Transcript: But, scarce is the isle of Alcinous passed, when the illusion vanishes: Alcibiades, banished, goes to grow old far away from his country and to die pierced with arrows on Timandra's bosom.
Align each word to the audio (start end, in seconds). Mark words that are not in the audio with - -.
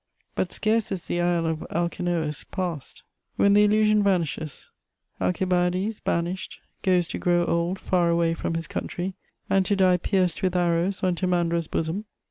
But, 0.33 0.51
scarce 0.51 0.91
is 0.91 1.05
the 1.05 1.21
isle 1.21 1.45
of 1.45 1.63
Alcinous 1.69 2.43
passed, 2.43 3.03
when 3.35 3.53
the 3.53 3.63
illusion 3.63 4.01
vanishes: 4.01 4.71
Alcibiades, 5.21 5.99
banished, 5.99 6.59
goes 6.81 7.05
to 7.09 7.19
grow 7.19 7.45
old 7.45 7.79
far 7.79 8.09
away 8.09 8.33
from 8.33 8.55
his 8.55 8.65
country 8.65 9.13
and 9.47 9.63
to 9.67 9.75
die 9.75 9.97
pierced 9.97 10.41
with 10.41 10.55
arrows 10.55 11.03
on 11.03 11.13
Timandra's 11.13 11.67
bosom. 11.67 12.05